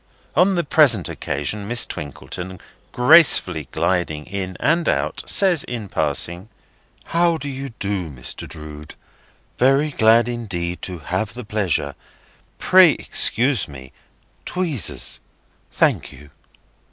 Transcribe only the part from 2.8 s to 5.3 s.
gracefully gliding in and out,